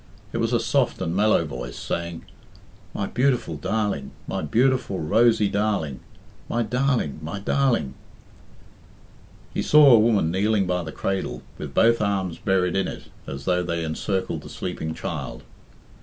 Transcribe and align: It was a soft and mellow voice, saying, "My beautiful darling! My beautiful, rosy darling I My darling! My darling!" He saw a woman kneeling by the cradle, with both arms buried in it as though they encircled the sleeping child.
It 0.33 0.39
was 0.39 0.51
a 0.51 0.59
soft 0.59 0.99
and 0.99 1.15
mellow 1.15 1.45
voice, 1.45 1.77
saying, 1.77 2.25
"My 2.91 3.05
beautiful 3.05 3.55
darling! 3.55 4.09
My 4.25 4.41
beautiful, 4.41 4.97
rosy 4.99 5.47
darling 5.47 5.99
I 6.49 6.55
My 6.55 6.63
darling! 6.63 7.19
My 7.21 7.37
darling!" 7.39 7.93
He 9.53 9.61
saw 9.61 9.91
a 9.93 9.99
woman 9.99 10.31
kneeling 10.31 10.65
by 10.65 10.81
the 10.81 10.91
cradle, 10.91 11.43
with 11.59 11.75
both 11.75 12.01
arms 12.01 12.39
buried 12.39 12.75
in 12.75 12.87
it 12.87 13.11
as 13.27 13.45
though 13.45 13.61
they 13.61 13.83
encircled 13.83 14.41
the 14.41 14.49
sleeping 14.49 14.95
child. 14.95 15.43